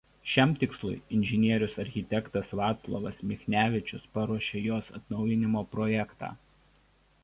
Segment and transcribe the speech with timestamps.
[0.35, 6.37] Šiam tikslui inžinierius architektas Vaclovas Michnevičius paruošė jos atnaujinimo projektą.